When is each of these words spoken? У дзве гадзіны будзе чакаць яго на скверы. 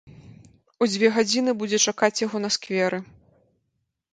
У 0.85 0.87
дзве 0.91 1.11
гадзіны 1.17 1.51
будзе 1.59 1.77
чакаць 1.91 2.21
яго 2.25 2.37
на 2.47 2.51
скверы. 2.57 2.99